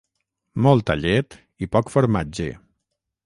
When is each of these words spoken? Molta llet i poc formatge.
Molta 0.67 0.95
llet 1.01 1.37
i 1.65 1.69
poc 1.77 1.93
formatge. 1.97 2.49